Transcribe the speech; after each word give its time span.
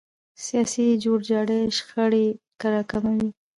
سیاسي 0.43 0.85
جوړجاړی 1.03 1.59
شخړې 1.77 2.25
راکموي 2.73 3.29